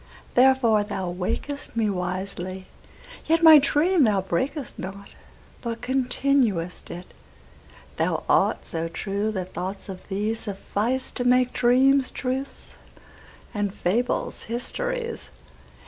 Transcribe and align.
Therefore 0.33 0.83
thou 0.83 1.11
waked'st 1.11 1.75
me 1.75 1.87
wisely; 1.87 2.65
yetMy 3.29 3.61
dream 3.61 4.03
thou 4.03 4.21
brak'st 4.21 4.79
not, 4.79 5.15
but 5.61 5.81
continued'st 5.81 6.89
it:Thou 6.89 8.23
art 8.27 8.65
so 8.65 8.87
true 8.87 9.29
that 9.31 9.53
thoughts 9.53 9.89
of 9.89 10.07
thee 10.07 10.31
sufficeTo 10.31 11.23
make 11.23 11.53
dreams 11.53 12.09
truths 12.09 12.77
and 13.53 13.71
fables 13.71 14.45
histories. 14.49 15.29